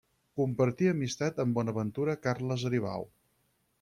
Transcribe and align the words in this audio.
Compartí 0.39 0.87
amistat 0.91 1.41
amb 1.45 1.59
Bonaventura 1.59 2.17
Carles 2.25 2.65
Aribau. 2.71 3.07